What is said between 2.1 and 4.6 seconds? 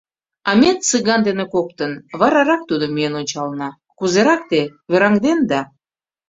варарак тудым миен ончалына, кузерак